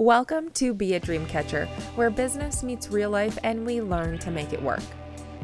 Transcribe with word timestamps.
Welcome 0.00 0.48
to 0.52 0.72
Be 0.72 0.94
a 0.94 1.00
Dreamcatcher, 1.00 1.68
where 1.94 2.08
business 2.08 2.62
meets 2.62 2.88
real 2.88 3.10
life 3.10 3.36
and 3.44 3.66
we 3.66 3.82
learn 3.82 4.16
to 4.20 4.30
make 4.30 4.54
it 4.54 4.62
work. 4.62 4.80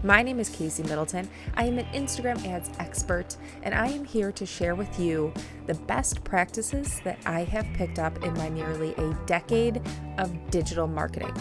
My 0.02 0.22
name 0.22 0.40
is 0.40 0.48
Casey 0.48 0.82
Middleton. 0.82 1.28
I 1.56 1.64
am 1.64 1.78
an 1.78 1.84
Instagram 1.92 2.42
ads 2.48 2.70
expert, 2.78 3.36
and 3.64 3.74
I 3.74 3.88
am 3.88 4.02
here 4.02 4.32
to 4.32 4.46
share 4.46 4.74
with 4.74 4.98
you 4.98 5.30
the 5.66 5.74
best 5.74 6.24
practices 6.24 7.02
that 7.04 7.18
I 7.26 7.44
have 7.44 7.66
picked 7.74 7.98
up 7.98 8.24
in 8.24 8.32
my 8.32 8.48
nearly 8.48 8.94
a 8.94 9.12
decade 9.26 9.82
of 10.16 10.32
digital 10.50 10.86
marketing. 10.86 11.34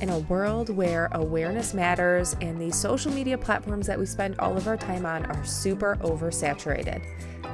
In 0.00 0.08
a 0.08 0.18
world 0.18 0.70
where 0.70 1.08
awareness 1.12 1.74
matters 1.74 2.34
and 2.40 2.60
the 2.60 2.72
social 2.72 3.12
media 3.12 3.38
platforms 3.38 3.86
that 3.86 4.00
we 4.00 4.06
spend 4.06 4.36
all 4.40 4.56
of 4.56 4.66
our 4.66 4.76
time 4.76 5.06
on 5.06 5.26
are 5.26 5.44
super 5.44 5.94
oversaturated, 6.00 7.04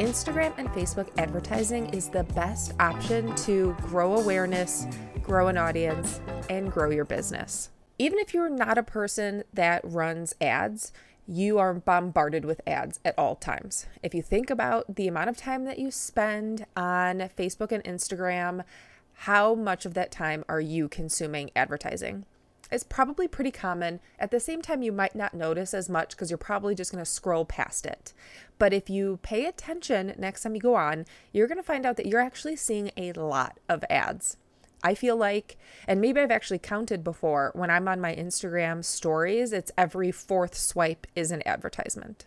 Instagram 0.00 0.52
and 0.58 0.68
Facebook 0.70 1.08
advertising 1.18 1.88
is 1.90 2.08
the 2.08 2.24
best 2.24 2.72
option 2.80 3.32
to 3.36 3.77
grow 3.80 4.16
awareness, 4.16 4.88
grow 5.22 5.46
an 5.46 5.56
audience, 5.56 6.20
and 6.50 6.73
grow 6.73 6.91
your 6.91 7.05
business. 7.05 7.70
Even 7.96 8.19
if 8.19 8.34
you're 8.34 8.48
not 8.48 8.77
a 8.77 8.83
person 8.83 9.45
that 9.52 9.80
runs 9.84 10.34
ads, 10.41 10.92
you 11.28 11.59
are 11.59 11.72
bombarded 11.72 12.45
with 12.45 12.60
ads 12.66 12.98
at 13.05 13.16
all 13.16 13.36
times. 13.36 13.86
If 14.02 14.16
you 14.16 14.22
think 14.22 14.50
about 14.50 14.96
the 14.96 15.06
amount 15.06 15.30
of 15.30 15.36
time 15.36 15.64
that 15.66 15.78
you 15.78 15.92
spend 15.92 16.66
on 16.77 17.30
Facebook 17.38 17.70
and 17.70 17.84
Instagram, 17.84 18.64
how 19.12 19.55
much 19.55 19.86
of 19.86 19.95
that 19.95 20.11
time 20.11 20.45
are 20.48 20.61
you 20.61 20.88
consuming 20.88 21.52
advertising? 21.55 22.27
It's 22.74 22.83
probably 22.83 23.28
pretty 23.28 23.52
common. 23.52 24.01
At 24.19 24.33
the 24.33 24.41
same 24.41 24.60
time, 24.60 24.83
you 24.83 24.91
might 24.91 25.14
not 25.14 25.33
notice 25.33 25.74
as 25.74 25.88
much 25.88 26.10
because 26.10 26.28
you're 26.28 26.37
probably 26.37 26.74
just 26.74 26.91
going 26.91 27.05
to 27.05 27.09
scroll 27.09 27.45
past 27.45 27.87
it. 27.87 28.12
But 28.59 28.73
if 28.73 28.91
you 28.91 29.20
pay 29.23 29.47
attention 29.47 30.12
next 30.19 30.42
time 30.42 30.56
you 30.56 30.60
go 30.60 30.74
on, 30.74 31.06
you're 31.33 31.47
going 31.47 31.59
to 31.59 31.62
find 31.62 31.87
out 31.87 31.97
that 31.98 32.06
you're 32.06 32.19
actually 32.19 32.56
seeing 32.56 32.91
a 32.97 33.12
lot 33.12 33.60
of 33.69 33.84
ads. 33.88 34.38
I 34.83 34.97
feel 34.97 35.16
like, 35.16 35.56
and 35.87 36.00
maybe 36.00 36.20
I've 36.20 36.33
actually 36.33 36.59
counted 36.59 37.05
before, 37.05 37.52
when 37.55 37.70
I'm 37.70 37.86
on 37.86 38.00
my 38.00 38.12
Instagram 38.12 38.84
stories, 38.84 39.52
it's 39.52 39.70
every 39.78 40.11
fourth 40.11 40.56
swipe 40.56 41.06
is 41.14 41.30
an 41.30 41.47
advertisement. 41.47 42.25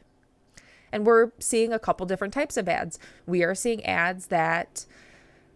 And 0.94 1.06
we're 1.06 1.34
seeing 1.40 1.74
a 1.74 1.80
couple 1.80 2.06
different 2.06 2.34
types 2.34 2.56
of 2.56 2.70
ads. 2.70 3.00
We 3.26 3.44
are 3.44 3.54
seeing 3.54 3.86
ads 3.86 4.28
that 4.28 4.86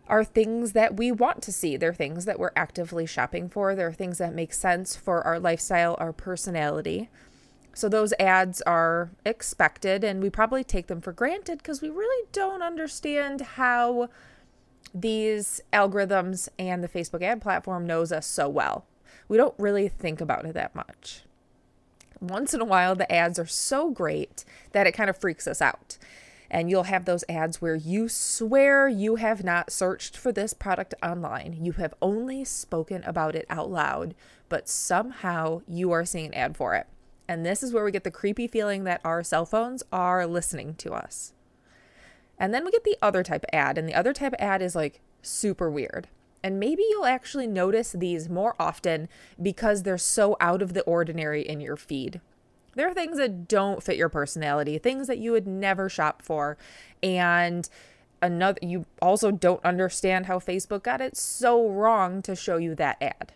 are 0.08 0.24
things 0.24 0.74
that 0.74 0.98
we 0.98 1.12
want 1.12 1.42
to 1.44 1.52
see. 1.52 1.78
They're 1.78 1.94
things 1.94 2.26
that 2.26 2.40
we're 2.40 2.52
actively 2.56 3.06
shopping 3.06 3.50
for. 3.50 3.76
They're 3.76 3.94
things 3.94 4.18
that 4.18 4.34
make 4.34 4.54
sense 4.54 4.96
for 4.96 5.22
our 5.26 5.40
lifestyle, 5.40 5.96
our 6.00 6.12
personality. 6.12 7.10
So 7.74 7.88
those 7.88 8.14
ads 8.20 8.62
are 8.64 9.12
expected, 9.26 10.04
and 10.04 10.22
we 10.22 10.30
probably 10.30 10.64
take 10.64 10.88
them 10.88 11.00
for 11.00 11.14
granted 11.14 11.60
because 11.60 11.82
we 11.82 11.90
really 11.90 12.28
don't 12.34 12.62
understand 12.62 13.42
how 13.42 14.10
these 14.94 15.62
algorithms 15.72 16.50
and 16.60 16.84
the 16.84 16.90
Facebook 16.90 17.24
ad 17.24 17.42
platform 17.42 17.88
knows 17.88 18.12
us 18.12 18.28
so 18.28 18.50
well. 18.50 18.86
We 19.30 19.38
don't 19.38 19.56
really 19.58 19.88
think 19.88 20.20
about 20.20 20.46
it 20.46 20.54
that 20.54 20.76
much. 20.76 21.22
Once 22.20 22.54
in 22.54 22.62
a 22.62 22.66
while, 22.66 22.96
the 22.96 23.12
ads 23.12 23.40
are 23.40 23.48
so 23.48 23.90
great 23.90 24.44
that 24.74 24.86
it 24.86 24.92
kind 24.92 25.10
of 25.10 25.18
freaks 25.18 25.48
us 25.48 25.62
out. 25.62 25.98
And 26.54 26.70
you'll 26.70 26.84
have 26.84 27.06
those 27.06 27.24
ads 27.30 27.62
where 27.62 27.76
you 27.76 28.10
swear 28.10 28.90
you 28.90 29.16
have 29.16 29.42
not 29.42 29.72
searched 29.72 30.18
for 30.18 30.34
this 30.34 30.54
product 30.54 30.94
online. 31.02 31.58
You 31.64 31.72
have 31.74 31.94
only 32.02 32.44
spoken 32.44 33.04
about 33.06 33.38
it 33.38 33.46
out 33.50 33.72
loud, 33.72 34.14
but 34.50 34.68
somehow 34.68 35.62
you 35.66 35.92
are 35.92 36.04
seeing 36.04 36.26
an 36.26 36.34
ad 36.34 36.58
for 36.58 36.76
it. 36.76 36.88
And 37.26 37.46
this 37.46 37.64
is 37.64 37.72
where 37.72 37.86
we 37.86 37.92
get 37.92 38.04
the 38.04 38.12
creepy 38.12 38.48
feeling 38.48 38.84
that 38.84 39.00
our 39.06 39.24
cell 39.24 39.46
phones 39.46 39.82
are 39.94 40.28
listening 40.28 40.76
to 40.76 40.92
us. 40.92 41.32
And 42.38 42.54
then 42.54 42.66
we 42.66 42.72
get 42.72 42.84
the 42.84 42.98
other 43.02 43.24
type 43.24 43.44
of 43.44 43.50
ad, 43.54 43.78
and 43.78 43.88
the 43.88 43.96
other 43.96 44.12
type 44.12 44.34
of 44.34 44.40
ad 44.40 44.62
is 44.62 44.76
like 44.76 45.00
super 45.22 45.72
weird. 45.72 46.10
And 46.44 46.60
maybe 46.60 46.84
you'll 46.90 47.06
actually 47.06 47.48
notice 47.48 47.94
these 47.94 48.28
more 48.28 48.56
often 48.60 49.08
because 49.42 49.84
they're 49.84 49.98
so 49.98 50.36
out 50.42 50.62
of 50.62 50.74
the 50.74 50.82
ordinary 50.82 51.44
in 51.44 51.62
your 51.62 51.78
feed. 51.78 52.20
There 52.76 52.88
are 52.88 52.94
things 52.94 53.18
that 53.18 53.48
don't 53.48 53.84
fit 53.84 53.98
your 53.98 54.10
personality, 54.10 54.78
things 54.78 55.08
that 55.08 55.18
you 55.18 55.32
would 55.32 55.48
never 55.48 55.90
shop 55.90 56.22
for. 56.22 56.58
And 57.04 57.70
another 58.22 58.60
you 58.62 58.86
also 59.02 59.32
don't 59.32 59.64
understand 59.66 60.28
how 60.28 60.40
Facebook 60.40 60.84
got 60.84 61.02
it 61.02 61.18
so 61.18 61.68
wrong 61.68 62.22
to 62.22 62.36
show 62.36 62.58
you 62.58 62.76
that 62.76 62.98
ad. 63.02 63.34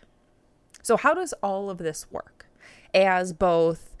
So 0.82 0.96
how 0.96 1.14
does 1.14 1.32
all 1.42 1.68
of 1.68 1.78
this 1.78 2.06
work? 2.10 2.46
As 2.94 3.32
both 3.32 3.96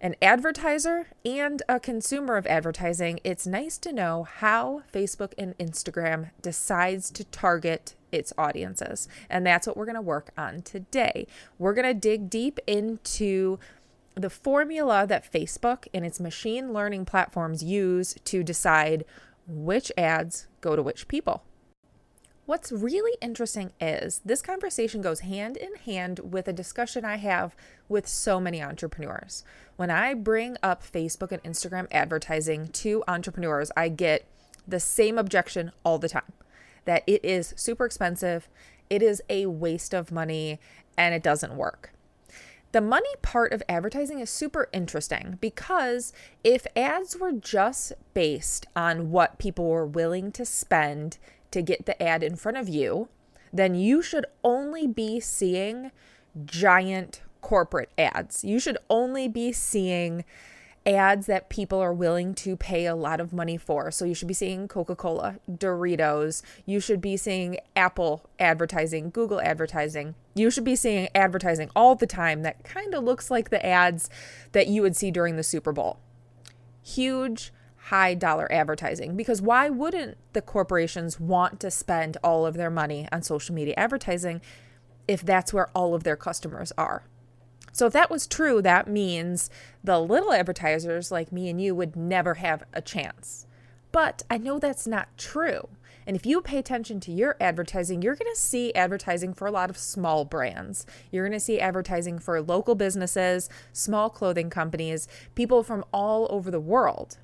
an 0.00 0.16
advertiser 0.20 1.08
and 1.24 1.62
a 1.68 1.78
consumer 1.78 2.36
of 2.36 2.46
advertising, 2.46 3.20
it's 3.22 3.46
nice 3.46 3.78
to 3.78 3.92
know 3.92 4.24
how 4.24 4.82
Facebook 4.92 5.32
and 5.38 5.56
Instagram 5.58 6.30
decides 6.40 7.10
to 7.12 7.24
target 7.24 7.94
its 8.10 8.32
audiences. 8.36 9.08
And 9.30 9.46
that's 9.46 9.66
what 9.66 9.76
we're 9.76 9.84
going 9.84 9.94
to 9.94 10.00
work 10.00 10.30
on 10.36 10.62
today. 10.62 11.26
We're 11.58 11.74
going 11.74 11.86
to 11.86 11.94
dig 11.94 12.28
deep 12.28 12.58
into 12.66 13.58
the 14.14 14.30
formula 14.30 15.06
that 15.06 15.30
Facebook 15.30 15.86
and 15.94 16.04
its 16.04 16.20
machine 16.20 16.72
learning 16.72 17.04
platforms 17.04 17.62
use 17.62 18.14
to 18.24 18.42
decide 18.42 19.04
which 19.46 19.90
ads 19.96 20.46
go 20.60 20.76
to 20.76 20.82
which 20.82 21.08
people. 21.08 21.42
What's 22.44 22.72
really 22.72 23.16
interesting 23.20 23.72
is 23.80 24.20
this 24.24 24.42
conversation 24.42 25.00
goes 25.00 25.20
hand 25.20 25.56
in 25.56 25.76
hand 25.76 26.18
with 26.32 26.48
a 26.48 26.52
discussion 26.52 27.04
I 27.04 27.16
have 27.16 27.54
with 27.88 28.08
so 28.08 28.40
many 28.40 28.62
entrepreneurs. 28.62 29.44
When 29.76 29.90
I 29.90 30.14
bring 30.14 30.56
up 30.62 30.82
Facebook 30.82 31.30
and 31.30 31.42
Instagram 31.44 31.86
advertising 31.92 32.68
to 32.68 33.04
entrepreneurs, 33.06 33.70
I 33.76 33.88
get 33.88 34.26
the 34.66 34.80
same 34.80 35.18
objection 35.18 35.72
all 35.84 35.98
the 35.98 36.08
time 36.08 36.32
that 36.84 37.04
it 37.06 37.24
is 37.24 37.54
super 37.56 37.84
expensive, 37.84 38.48
it 38.90 39.02
is 39.02 39.22
a 39.28 39.46
waste 39.46 39.94
of 39.94 40.10
money, 40.10 40.58
and 40.96 41.14
it 41.14 41.22
doesn't 41.22 41.56
work. 41.56 41.92
The 42.72 42.80
money 42.80 43.14
part 43.20 43.52
of 43.52 43.62
advertising 43.68 44.18
is 44.18 44.30
super 44.30 44.68
interesting 44.72 45.36
because 45.42 46.14
if 46.42 46.66
ads 46.74 47.18
were 47.18 47.32
just 47.32 47.92
based 48.14 48.66
on 48.74 49.10
what 49.10 49.38
people 49.38 49.68
were 49.68 49.86
willing 49.86 50.32
to 50.32 50.46
spend 50.46 51.18
to 51.50 51.60
get 51.60 51.84
the 51.84 52.02
ad 52.02 52.22
in 52.22 52.34
front 52.34 52.56
of 52.56 52.70
you, 52.70 53.08
then 53.52 53.74
you 53.74 54.00
should 54.00 54.24
only 54.42 54.86
be 54.86 55.20
seeing 55.20 55.92
giant 56.46 57.20
corporate 57.42 57.90
ads. 57.98 58.42
You 58.42 58.58
should 58.58 58.78
only 58.88 59.28
be 59.28 59.52
seeing 59.52 60.24
ads 60.84 61.26
that 61.26 61.48
people 61.48 61.78
are 61.78 61.92
willing 61.92 62.34
to 62.34 62.56
pay 62.56 62.86
a 62.86 62.94
lot 62.94 63.20
of 63.20 63.32
money 63.32 63.56
for. 63.56 63.90
So 63.90 64.04
you 64.04 64.14
should 64.14 64.28
be 64.28 64.34
seeing 64.34 64.66
Coca 64.68 64.96
Cola, 64.96 65.36
Doritos. 65.50 66.42
You 66.66 66.80
should 66.80 67.00
be 67.00 67.16
seeing 67.16 67.58
Apple 67.76 68.28
advertising, 68.38 69.10
Google 69.10 69.40
advertising. 69.40 70.14
You 70.34 70.50
should 70.50 70.64
be 70.64 70.76
seeing 70.76 71.08
advertising 71.14 71.70
all 71.76 71.94
the 71.94 72.06
time 72.06 72.42
that 72.42 72.64
kind 72.64 72.94
of 72.94 73.04
looks 73.04 73.30
like 73.30 73.50
the 73.50 73.64
ads 73.64 74.10
that 74.52 74.66
you 74.66 74.82
would 74.82 74.96
see 74.96 75.10
during 75.10 75.36
the 75.36 75.42
Super 75.42 75.72
Bowl. 75.72 75.98
Huge 76.82 77.52
high 77.86 78.14
dollar 78.14 78.50
advertising 78.52 79.16
because 79.16 79.42
why 79.42 79.68
wouldn't 79.68 80.16
the 80.34 80.42
corporations 80.42 81.18
want 81.18 81.58
to 81.60 81.70
spend 81.70 82.16
all 82.22 82.46
of 82.46 82.54
their 82.54 82.70
money 82.70 83.08
on 83.10 83.22
social 83.22 83.54
media 83.54 83.74
advertising 83.76 84.40
if 85.08 85.20
that's 85.22 85.52
where 85.52 85.68
all 85.74 85.94
of 85.94 86.04
their 86.04 86.16
customers 86.16 86.72
are? 86.78 87.04
So, 87.72 87.86
if 87.86 87.92
that 87.94 88.10
was 88.10 88.26
true, 88.26 88.62
that 88.62 88.86
means 88.86 89.50
the 89.82 89.98
little 89.98 90.32
advertisers 90.32 91.10
like 91.10 91.32
me 91.32 91.48
and 91.48 91.60
you 91.60 91.74
would 91.74 91.96
never 91.96 92.34
have 92.34 92.64
a 92.72 92.82
chance. 92.82 93.46
But 93.90 94.22
I 94.30 94.38
know 94.38 94.58
that's 94.58 94.86
not 94.86 95.16
true. 95.18 95.68
And 96.06 96.16
if 96.16 96.26
you 96.26 96.40
pay 96.40 96.58
attention 96.58 97.00
to 97.00 97.12
your 97.12 97.36
advertising, 97.40 98.02
you're 98.02 98.16
going 98.16 98.32
to 98.32 98.40
see 98.40 98.74
advertising 98.74 99.34
for 99.34 99.46
a 99.46 99.52
lot 99.52 99.70
of 99.70 99.78
small 99.78 100.24
brands. 100.24 100.84
You're 101.10 101.24
going 101.24 101.38
to 101.38 101.44
see 101.44 101.60
advertising 101.60 102.18
for 102.18 102.40
local 102.42 102.74
businesses, 102.74 103.48
small 103.72 104.10
clothing 104.10 104.50
companies, 104.50 105.06
people 105.34 105.62
from 105.62 105.84
all 105.92 106.26
over 106.30 106.50
the 106.50 106.60
world. 106.60 107.18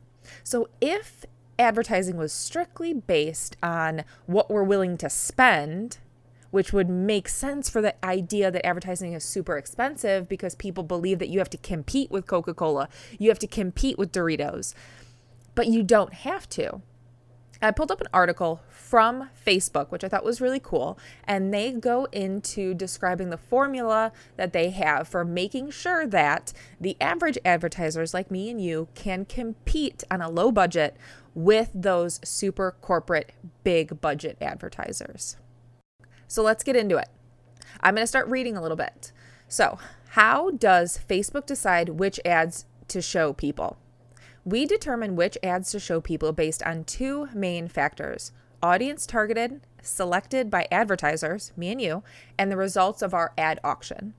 So 0.44 0.68
if 0.80 1.24
advertising 1.58 2.16
was 2.16 2.32
strictly 2.32 2.92
based 2.94 3.56
on 3.62 4.04
what 4.26 4.50
we're 4.50 4.62
willing 4.62 4.96
to 4.98 5.10
spend, 5.10 5.98
which 6.50 6.72
would 6.72 6.88
make 6.88 7.28
sense 7.28 7.68
for 7.68 7.80
the 7.80 7.94
idea 8.04 8.50
that 8.50 8.66
advertising 8.66 9.12
is 9.12 9.24
super 9.24 9.56
expensive 9.56 10.28
because 10.28 10.54
people 10.54 10.82
believe 10.82 11.18
that 11.18 11.28
you 11.28 11.38
have 11.38 11.50
to 11.50 11.58
compete 11.58 12.10
with 12.10 12.26
Coca 12.26 12.54
Cola, 12.54 12.88
you 13.18 13.28
have 13.28 13.38
to 13.38 13.46
compete 13.46 13.98
with 13.98 14.12
Doritos, 14.12 14.74
but 15.54 15.66
you 15.66 15.82
don't 15.82 16.14
have 16.14 16.48
to. 16.50 16.82
I 17.60 17.72
pulled 17.72 17.90
up 17.90 18.00
an 18.00 18.06
article 18.12 18.60
from 18.68 19.30
Facebook, 19.44 19.90
which 19.90 20.04
I 20.04 20.08
thought 20.08 20.24
was 20.24 20.40
really 20.40 20.60
cool, 20.60 20.96
and 21.24 21.52
they 21.52 21.72
go 21.72 22.04
into 22.12 22.72
describing 22.72 23.30
the 23.30 23.36
formula 23.36 24.12
that 24.36 24.52
they 24.52 24.70
have 24.70 25.08
for 25.08 25.24
making 25.24 25.70
sure 25.70 26.06
that 26.06 26.52
the 26.80 26.96
average 27.00 27.36
advertisers 27.44 28.14
like 28.14 28.30
me 28.30 28.48
and 28.48 28.60
you 28.60 28.86
can 28.94 29.24
compete 29.24 30.04
on 30.08 30.22
a 30.22 30.30
low 30.30 30.52
budget 30.52 30.96
with 31.34 31.70
those 31.74 32.20
super 32.22 32.76
corporate 32.80 33.32
big 33.64 34.00
budget 34.00 34.38
advertisers. 34.40 35.36
So 36.28 36.42
let's 36.42 36.62
get 36.62 36.76
into 36.76 36.96
it. 36.96 37.08
I'm 37.80 37.94
going 37.94 38.02
to 38.02 38.06
start 38.06 38.28
reading 38.28 38.56
a 38.56 38.62
little 38.62 38.76
bit. 38.76 39.12
So, 39.48 39.78
how 40.10 40.50
does 40.50 41.00
Facebook 41.08 41.46
decide 41.46 41.90
which 41.90 42.20
ads 42.24 42.66
to 42.88 43.02
show 43.02 43.32
people? 43.32 43.78
We 44.44 44.66
determine 44.66 45.16
which 45.16 45.36
ads 45.42 45.70
to 45.72 45.80
show 45.80 46.00
people 46.00 46.32
based 46.32 46.62
on 46.62 46.84
two 46.84 47.28
main 47.34 47.68
factors 47.68 48.32
audience 48.62 49.06
targeted 49.06 49.60
selected 49.82 50.50
by 50.50 50.66
advertisers, 50.70 51.52
me 51.56 51.70
and 51.70 51.80
you, 51.80 52.02
and 52.36 52.50
the 52.50 52.56
results 52.56 53.02
of 53.02 53.14
our 53.14 53.32
ad 53.38 53.60
auction. 53.64 54.14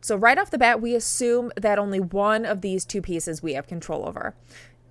So, 0.00 0.16
right 0.16 0.38
off 0.38 0.50
the 0.50 0.58
bat, 0.58 0.80
we 0.80 0.94
assume 0.94 1.50
that 1.56 1.78
only 1.78 2.00
one 2.00 2.46
of 2.46 2.60
these 2.60 2.84
two 2.84 3.02
pieces 3.02 3.42
we 3.42 3.54
have 3.54 3.66
control 3.66 4.06
over. 4.06 4.34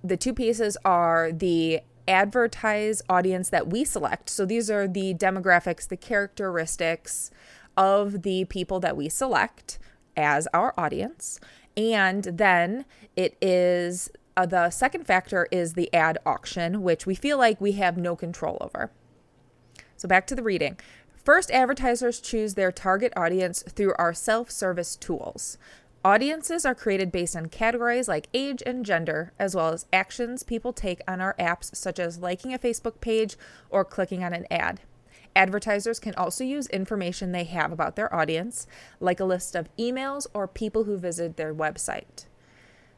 The 0.04 0.16
two 0.16 0.34
pieces 0.34 0.76
are 0.84 1.32
the 1.32 1.80
advertise 2.08 3.02
audience 3.08 3.50
that 3.50 3.68
we 3.68 3.84
select. 3.84 4.30
So, 4.30 4.44
these 4.44 4.70
are 4.70 4.88
the 4.88 5.14
demographics, 5.14 5.86
the 5.86 5.96
characteristics 5.96 7.30
of 7.76 8.22
the 8.22 8.44
people 8.46 8.80
that 8.80 8.96
we 8.96 9.08
select 9.08 9.78
as 10.16 10.48
our 10.52 10.74
audience. 10.76 11.38
And 11.76 12.24
then 12.24 12.84
it 13.14 13.36
is 13.40 14.10
uh, 14.36 14.46
the 14.46 14.70
second 14.70 15.06
factor 15.06 15.46
is 15.52 15.74
the 15.74 15.92
ad 15.94 16.18
auction, 16.24 16.82
which 16.82 17.06
we 17.06 17.14
feel 17.14 17.38
like 17.38 17.60
we 17.60 17.72
have 17.72 17.96
no 17.96 18.16
control 18.16 18.58
over. 18.60 18.90
So, 19.96 20.08
back 20.08 20.26
to 20.28 20.34
the 20.34 20.42
reading. 20.42 20.78
First, 21.24 21.50
advertisers 21.50 22.20
choose 22.20 22.54
their 22.54 22.72
target 22.72 23.12
audience 23.14 23.62
through 23.68 23.94
our 23.98 24.14
self 24.14 24.50
service 24.50 24.96
tools. 24.96 25.58
Audiences 26.08 26.64
are 26.64 26.74
created 26.74 27.12
based 27.12 27.36
on 27.36 27.50
categories 27.50 28.08
like 28.08 28.30
age 28.32 28.62
and 28.64 28.82
gender, 28.82 29.34
as 29.38 29.54
well 29.54 29.74
as 29.74 29.84
actions 29.92 30.42
people 30.42 30.72
take 30.72 31.02
on 31.06 31.20
our 31.20 31.34
apps, 31.38 31.76
such 31.76 31.98
as 31.98 32.16
liking 32.16 32.54
a 32.54 32.58
Facebook 32.58 33.02
page 33.02 33.36
or 33.68 33.84
clicking 33.84 34.24
on 34.24 34.32
an 34.32 34.46
ad. 34.50 34.80
Advertisers 35.36 36.00
can 36.00 36.14
also 36.14 36.44
use 36.44 36.66
information 36.68 37.32
they 37.32 37.44
have 37.44 37.72
about 37.72 37.94
their 37.94 38.12
audience, 38.14 38.66
like 39.00 39.20
a 39.20 39.24
list 39.26 39.54
of 39.54 39.68
emails 39.76 40.26
or 40.32 40.48
people 40.48 40.84
who 40.84 40.96
visit 40.96 41.36
their 41.36 41.54
website. 41.54 42.24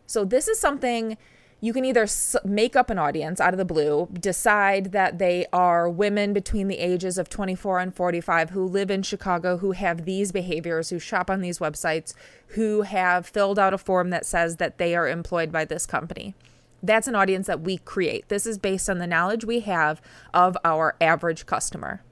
So, 0.06 0.24
this 0.24 0.46
is 0.46 0.60
something 0.60 1.18
you 1.60 1.72
can 1.72 1.84
either 1.84 2.06
make 2.44 2.74
up 2.74 2.88
an 2.90 2.98
audience 2.98 3.40
out 3.40 3.52
of 3.52 3.58
the 3.58 3.64
blue, 3.64 4.08
decide 4.12 4.92
that 4.92 5.18
they 5.18 5.46
are 5.52 5.88
women 5.88 6.32
between 6.32 6.68
the 6.68 6.78
ages 6.78 7.18
of 7.18 7.28
24 7.28 7.78
and 7.78 7.94
45 7.94 8.50
who 8.50 8.64
live 8.64 8.90
in 8.90 9.02
Chicago, 9.02 9.58
who 9.58 9.72
have 9.72 10.04
these 10.04 10.32
behaviors, 10.32 10.88
who 10.88 10.98
shop 10.98 11.28
on 11.30 11.40
these 11.40 11.58
websites, 11.58 12.14
who 12.48 12.82
have 12.82 13.26
filled 13.26 13.58
out 13.58 13.74
a 13.74 13.78
form 13.78 14.10
that 14.10 14.24
says 14.24 14.56
that 14.56 14.78
they 14.78 14.96
are 14.96 15.08
employed 15.08 15.52
by 15.52 15.64
this 15.64 15.84
company. 15.84 16.34
That's 16.82 17.08
an 17.08 17.14
audience 17.14 17.46
that 17.46 17.60
we 17.60 17.76
create. 17.76 18.28
This 18.28 18.46
is 18.46 18.56
based 18.56 18.88
on 18.88 18.98
the 18.98 19.06
knowledge 19.06 19.44
we 19.44 19.60
have 19.60 20.00
of 20.32 20.56
our 20.64 20.96
average 21.00 21.44
customer. 21.44 22.02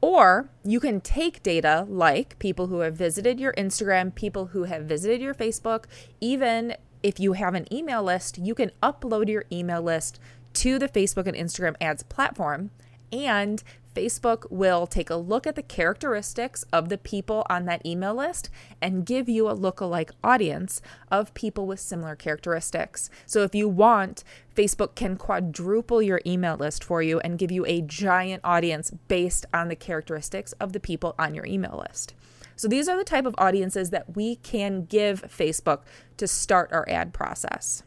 Or 0.00 0.48
you 0.64 0.78
can 0.78 1.00
take 1.00 1.42
data 1.42 1.84
like 1.88 2.38
people 2.38 2.68
who 2.68 2.80
have 2.80 2.94
visited 2.94 3.40
your 3.40 3.52
Instagram, 3.54 4.14
people 4.14 4.46
who 4.46 4.64
have 4.64 4.84
visited 4.84 5.20
your 5.20 5.34
Facebook, 5.34 5.84
even 6.20 6.76
if 7.02 7.20
you 7.20 7.34
have 7.34 7.54
an 7.54 7.72
email 7.72 8.02
list, 8.02 8.38
you 8.38 8.54
can 8.54 8.72
upload 8.82 9.28
your 9.28 9.44
email 9.50 9.82
list 9.82 10.18
to 10.54 10.78
the 10.78 10.88
Facebook 10.88 11.26
and 11.26 11.36
Instagram 11.36 11.76
ads 11.80 12.02
platform. 12.02 12.70
And 13.12 13.62
Facebook 13.94 14.48
will 14.50 14.86
take 14.86 15.10
a 15.10 15.16
look 15.16 15.44
at 15.44 15.56
the 15.56 15.62
characteristics 15.62 16.64
of 16.72 16.88
the 16.88 16.98
people 16.98 17.44
on 17.50 17.64
that 17.64 17.84
email 17.84 18.14
list 18.14 18.48
and 18.80 19.04
give 19.04 19.28
you 19.28 19.48
a 19.48 19.56
lookalike 19.56 20.10
audience 20.22 20.80
of 21.10 21.34
people 21.34 21.66
with 21.66 21.80
similar 21.80 22.14
characteristics. 22.14 23.10
So 23.26 23.42
if 23.42 23.56
you 23.56 23.68
want, 23.68 24.22
Facebook 24.54 24.94
can 24.94 25.16
quadruple 25.16 26.00
your 26.00 26.20
email 26.24 26.56
list 26.56 26.84
for 26.84 27.02
you 27.02 27.18
and 27.20 27.38
give 27.38 27.50
you 27.50 27.66
a 27.66 27.80
giant 27.80 28.40
audience 28.44 28.92
based 29.08 29.46
on 29.52 29.68
the 29.68 29.74
characteristics 29.74 30.52
of 30.60 30.72
the 30.72 30.80
people 30.80 31.16
on 31.18 31.34
your 31.34 31.46
email 31.46 31.84
list. 31.88 32.14
So 32.58 32.66
these 32.66 32.88
are 32.88 32.96
the 32.96 33.04
type 33.04 33.24
of 33.24 33.36
audiences 33.38 33.90
that 33.90 34.16
we 34.16 34.34
can 34.34 34.84
give 34.84 35.22
Facebook 35.22 35.82
to 36.16 36.26
start 36.26 36.72
our 36.72 36.84
ad 36.90 37.14
process. 37.14 37.84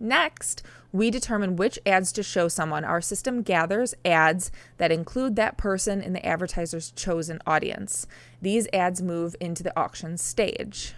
Next, 0.00 0.62
we 0.92 1.10
determine 1.10 1.56
which 1.56 1.78
ads 1.84 2.10
to 2.12 2.22
show 2.22 2.48
someone. 2.48 2.84
Our 2.84 3.02
system 3.02 3.42
gathers 3.42 3.94
ads 4.02 4.50
that 4.78 4.90
include 4.90 5.36
that 5.36 5.58
person 5.58 6.00
in 6.00 6.14
the 6.14 6.24
advertiser's 6.24 6.90
chosen 6.90 7.38
audience. 7.46 8.06
These 8.40 8.66
ads 8.72 9.02
move 9.02 9.36
into 9.40 9.62
the 9.62 9.78
auction 9.78 10.16
stage. 10.16 10.94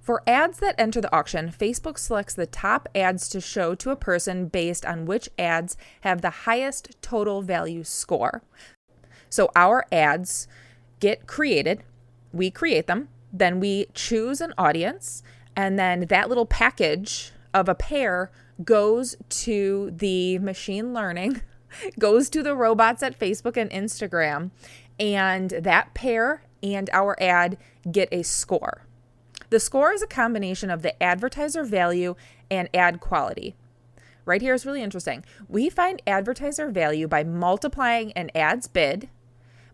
For 0.00 0.22
ads 0.28 0.58
that 0.60 0.76
enter 0.78 1.00
the 1.00 1.14
auction, 1.14 1.50
Facebook 1.50 1.98
selects 1.98 2.34
the 2.34 2.46
top 2.46 2.88
ads 2.94 3.28
to 3.30 3.40
show 3.40 3.74
to 3.76 3.90
a 3.90 3.96
person 3.96 4.46
based 4.46 4.86
on 4.86 5.06
which 5.06 5.28
ads 5.36 5.76
have 6.02 6.22
the 6.22 6.30
highest 6.30 7.02
total 7.02 7.42
value 7.42 7.82
score. 7.82 8.42
So 9.28 9.50
our 9.56 9.86
ads 9.90 10.46
get 11.02 11.26
created, 11.26 11.82
we 12.32 12.48
create 12.48 12.86
them, 12.86 13.08
then 13.32 13.58
we 13.58 13.86
choose 13.92 14.40
an 14.40 14.54
audience, 14.56 15.24
and 15.56 15.76
then 15.76 16.06
that 16.06 16.28
little 16.28 16.46
package 16.46 17.32
of 17.52 17.68
a 17.68 17.74
pair 17.74 18.30
goes 18.64 19.16
to 19.28 19.90
the 19.96 20.38
machine 20.38 20.94
learning, 20.94 21.42
goes 21.98 22.30
to 22.30 22.40
the 22.40 22.54
robots 22.54 23.02
at 23.02 23.18
Facebook 23.18 23.56
and 23.56 23.68
Instagram, 23.72 24.52
and 25.00 25.50
that 25.50 25.92
pair 25.92 26.44
and 26.62 26.88
our 26.92 27.20
ad 27.20 27.58
get 27.90 28.08
a 28.12 28.22
score. 28.22 28.86
The 29.50 29.58
score 29.58 29.92
is 29.92 30.02
a 30.02 30.06
combination 30.06 30.70
of 30.70 30.82
the 30.82 31.02
advertiser 31.02 31.64
value 31.64 32.14
and 32.48 32.68
ad 32.72 33.00
quality. 33.00 33.56
Right 34.24 34.40
here 34.40 34.54
is 34.54 34.64
really 34.64 34.82
interesting. 34.82 35.24
We 35.48 35.68
find 35.68 36.00
advertiser 36.06 36.70
value 36.70 37.08
by 37.08 37.24
multiplying 37.24 38.12
an 38.12 38.30
ad's 38.36 38.68
bid 38.68 39.08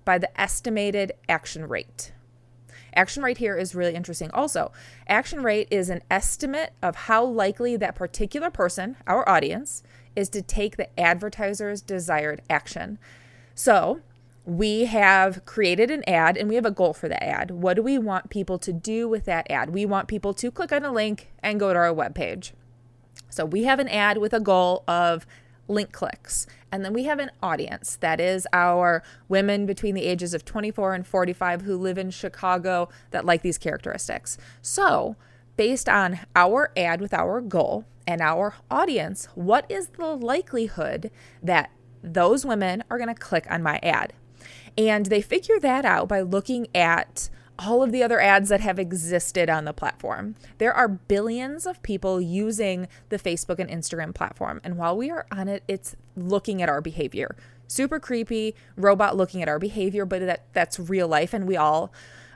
by 0.08 0.16
the 0.16 0.40
estimated 0.40 1.12
action 1.28 1.68
rate. 1.68 2.12
Action 2.94 3.22
rate 3.22 3.36
here 3.36 3.58
is 3.58 3.74
really 3.74 3.94
interesting. 3.94 4.30
Also, 4.30 4.72
action 5.06 5.42
rate 5.42 5.68
is 5.70 5.90
an 5.90 6.00
estimate 6.10 6.72
of 6.82 6.96
how 6.96 7.22
likely 7.22 7.76
that 7.76 7.94
particular 7.94 8.48
person, 8.48 8.96
our 9.06 9.28
audience, 9.28 9.82
is 10.16 10.30
to 10.30 10.40
take 10.40 10.78
the 10.78 10.98
advertiser's 10.98 11.82
desired 11.82 12.40
action. 12.48 12.98
So, 13.54 14.00
we 14.46 14.86
have 14.86 15.44
created 15.44 15.90
an 15.90 16.02
ad 16.08 16.38
and 16.38 16.48
we 16.48 16.54
have 16.54 16.64
a 16.64 16.70
goal 16.70 16.94
for 16.94 17.10
the 17.10 17.22
ad. 17.22 17.50
What 17.50 17.74
do 17.74 17.82
we 17.82 17.98
want 17.98 18.30
people 18.30 18.58
to 18.60 18.72
do 18.72 19.10
with 19.10 19.26
that 19.26 19.50
ad? 19.50 19.74
We 19.74 19.84
want 19.84 20.08
people 20.08 20.32
to 20.32 20.50
click 20.50 20.72
on 20.72 20.86
a 20.86 20.90
link 20.90 21.30
and 21.42 21.60
go 21.60 21.74
to 21.74 21.78
our 21.78 21.92
webpage. 21.92 22.52
So, 23.28 23.44
we 23.44 23.64
have 23.64 23.78
an 23.78 23.88
ad 23.88 24.16
with 24.16 24.32
a 24.32 24.40
goal 24.40 24.84
of 24.88 25.26
link 25.68 25.92
clicks. 25.92 26.46
And 26.72 26.84
then 26.84 26.92
we 26.92 27.04
have 27.04 27.18
an 27.18 27.30
audience 27.42 27.96
that 28.00 28.20
is 28.20 28.46
our 28.52 29.02
women 29.28 29.66
between 29.66 29.94
the 29.94 30.04
ages 30.04 30.34
of 30.34 30.44
24 30.44 30.94
and 30.94 31.06
45 31.06 31.62
who 31.62 31.76
live 31.76 31.98
in 31.98 32.10
Chicago 32.10 32.88
that 33.10 33.24
like 33.24 33.42
these 33.42 33.58
characteristics. 33.58 34.38
So, 34.62 35.16
based 35.56 35.88
on 35.88 36.20
our 36.36 36.72
ad 36.76 37.00
with 37.00 37.12
our 37.12 37.40
goal 37.40 37.84
and 38.06 38.20
our 38.20 38.54
audience, 38.70 39.26
what 39.34 39.70
is 39.70 39.88
the 39.88 40.16
likelihood 40.16 41.10
that 41.42 41.70
those 42.02 42.46
women 42.46 42.84
are 42.90 42.98
going 42.98 43.12
to 43.12 43.20
click 43.20 43.46
on 43.50 43.62
my 43.62 43.78
ad? 43.82 44.12
And 44.76 45.06
they 45.06 45.20
figure 45.20 45.58
that 45.60 45.84
out 45.84 46.08
by 46.08 46.20
looking 46.20 46.68
at 46.74 47.28
all 47.58 47.82
of 47.82 47.90
the 47.90 48.02
other 48.02 48.20
ads 48.20 48.48
that 48.50 48.60
have 48.60 48.78
existed 48.78 49.50
on 49.50 49.64
the 49.64 49.72
platform. 49.72 50.36
There 50.58 50.72
are 50.72 50.88
billions 50.88 51.66
of 51.66 51.82
people 51.82 52.20
using 52.20 52.88
the 53.08 53.18
Facebook 53.18 53.58
and 53.58 53.68
Instagram 53.68 54.14
platform. 54.14 54.60
And 54.62 54.76
while 54.76 54.96
we 54.96 55.10
are 55.10 55.26
on 55.32 55.48
it, 55.48 55.64
it's 55.66 55.96
looking 56.16 56.62
at 56.62 56.68
our 56.68 56.80
behavior. 56.80 57.36
Super 57.66 57.98
creepy 57.98 58.54
robot 58.76 59.16
looking 59.16 59.42
at 59.42 59.48
our 59.48 59.58
behavior, 59.58 60.06
but 60.06 60.20
that, 60.20 60.44
that's 60.52 60.78
real 60.78 61.08
life. 61.08 61.34
And 61.34 61.46
we 61.46 61.56
all 61.56 61.92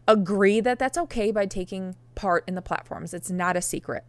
agree 0.08 0.60
that 0.60 0.78
that's 0.78 0.98
okay 0.98 1.30
by 1.30 1.46
taking 1.46 1.94
part 2.14 2.44
in 2.48 2.54
the 2.54 2.62
platforms. 2.62 3.14
It's 3.14 3.30
not 3.30 3.56
a 3.56 3.62
secret. 3.62 4.04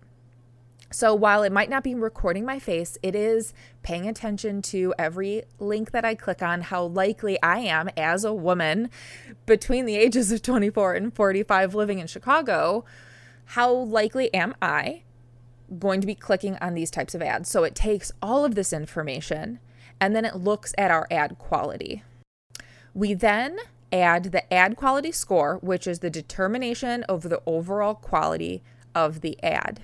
So 0.94 1.16
while 1.16 1.42
it 1.42 1.52
might 1.52 1.72
not 1.72 1.84
be 1.84 1.96
recording 1.96 2.46
my 2.46 2.60
face, 2.60 3.00
it 3.02 3.16
is 3.16 3.52
paying 3.82 4.08
attention 4.08 4.62
to 4.64 4.94
every 5.00 5.42
link 5.58 5.90
that 5.90 6.06
I 6.06 6.14
click 6.14 6.44
on, 6.44 6.62
how 6.62 6.84
likely 6.84 7.42
I 7.42 7.60
am 7.60 7.90
as 7.98 8.24
a 8.24 8.32
woman 8.32 8.92
between 9.48 9.88
the 9.88 9.96
ages 9.96 10.32
of 10.32 10.44
24 10.44 10.94
and 10.94 11.12
45 11.12 11.74
living 11.74 11.98
in 11.98 12.06
Chicago, 12.06 12.86
how 13.46 13.74
likely 13.74 14.32
am 14.36 14.54
I 14.62 15.02
going 15.80 16.00
to 16.00 16.08
be 16.08 16.14
clicking 16.14 16.58
on 16.62 16.76
these 16.76 16.92
types 16.92 17.16
of 17.16 17.24
ads? 17.24 17.50
So 17.50 17.64
it 17.64 17.74
takes 17.74 18.12
all 18.22 18.46
of 18.46 18.54
this 18.54 18.72
information 18.72 19.60
and 20.00 20.16
then 20.16 20.26
it 20.26 20.36
looks 20.36 20.76
at 20.78 20.92
our 20.92 21.08
ad 21.10 21.40
quality. 21.40 22.04
We 22.94 23.16
then 23.16 23.58
add 23.92 24.26
the 24.26 24.54
ad 24.54 24.76
quality 24.76 25.12
score, 25.12 25.58
which 25.64 25.88
is 25.88 26.00
the 26.00 26.12
determination 26.12 27.02
of 27.04 27.24
the 27.24 27.42
overall 27.48 27.96
quality 27.96 28.62
of 28.94 29.22
the 29.22 29.42
ad. 29.44 29.82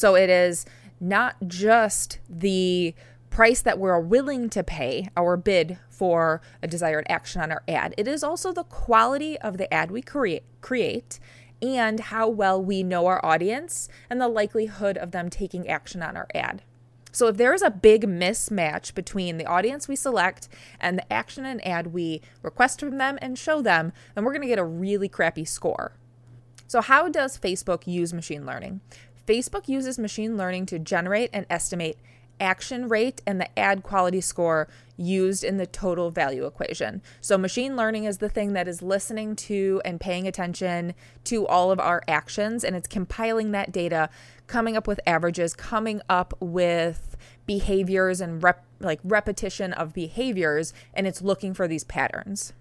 So 0.00 0.14
it 0.14 0.30
is 0.30 0.64
not 0.98 1.36
just 1.46 2.20
the 2.26 2.94
price 3.28 3.60
that 3.60 3.78
we're 3.78 4.00
willing 4.00 4.48
to 4.48 4.64
pay, 4.64 5.10
our 5.14 5.36
bid 5.36 5.78
for 5.90 6.40
a 6.62 6.66
desired 6.66 7.04
action 7.10 7.42
on 7.42 7.52
our 7.52 7.62
ad. 7.68 7.94
It 7.98 8.08
is 8.08 8.24
also 8.24 8.50
the 8.50 8.64
quality 8.64 9.38
of 9.40 9.58
the 9.58 9.70
ad 9.72 9.90
we 9.90 10.00
create, 10.00 10.44
create 10.62 11.20
and 11.60 12.00
how 12.00 12.30
well 12.30 12.64
we 12.64 12.82
know 12.82 13.08
our 13.08 13.22
audience 13.22 13.90
and 14.08 14.18
the 14.18 14.28
likelihood 14.28 14.96
of 14.96 15.10
them 15.10 15.28
taking 15.28 15.68
action 15.68 16.02
on 16.02 16.16
our 16.16 16.28
ad. 16.34 16.62
So 17.12 17.26
if 17.26 17.36
there 17.36 17.52
is 17.52 17.60
a 17.60 17.70
big 17.70 18.06
mismatch 18.06 18.94
between 18.94 19.36
the 19.36 19.44
audience 19.44 19.86
we 19.86 19.96
select 19.96 20.48
and 20.80 20.96
the 20.96 21.12
action 21.12 21.44
and 21.44 21.62
ad 21.66 21.88
we 21.88 22.22
request 22.40 22.80
from 22.80 22.96
them 22.96 23.18
and 23.20 23.38
show 23.38 23.60
them, 23.60 23.92
then 24.14 24.24
we're 24.24 24.32
going 24.32 24.40
to 24.40 24.48
get 24.48 24.58
a 24.58 24.64
really 24.64 25.10
crappy 25.10 25.44
score. 25.44 25.92
So 26.66 26.80
how 26.80 27.08
does 27.08 27.36
Facebook 27.36 27.86
use 27.86 28.14
machine 28.14 28.46
learning? 28.46 28.80
Facebook 29.30 29.68
uses 29.68 29.96
machine 29.96 30.36
learning 30.36 30.66
to 30.66 30.78
generate 30.80 31.30
and 31.32 31.46
estimate 31.48 31.96
action 32.40 32.88
rate 32.88 33.22
and 33.24 33.40
the 33.40 33.56
ad 33.56 33.84
quality 33.84 34.20
score 34.20 34.66
used 34.96 35.44
in 35.44 35.56
the 35.56 35.68
total 35.68 36.10
value 36.10 36.46
equation. 36.46 37.00
So, 37.20 37.38
machine 37.38 37.76
learning 37.76 38.06
is 38.06 38.18
the 38.18 38.28
thing 38.28 38.54
that 38.54 38.66
is 38.66 38.82
listening 38.82 39.36
to 39.36 39.80
and 39.84 40.00
paying 40.00 40.26
attention 40.26 40.94
to 41.24 41.46
all 41.46 41.70
of 41.70 41.78
our 41.78 42.02
actions, 42.08 42.64
and 42.64 42.74
it's 42.74 42.88
compiling 42.88 43.52
that 43.52 43.70
data, 43.70 44.10
coming 44.48 44.76
up 44.76 44.88
with 44.88 44.98
averages, 45.06 45.54
coming 45.54 46.00
up 46.08 46.34
with 46.40 47.16
behaviors 47.46 48.20
and 48.20 48.42
rep- 48.42 48.64
like 48.80 48.98
repetition 49.04 49.72
of 49.72 49.94
behaviors, 49.94 50.72
and 50.92 51.06
it's 51.06 51.22
looking 51.22 51.54
for 51.54 51.68
these 51.68 51.84
patterns. 51.84 52.52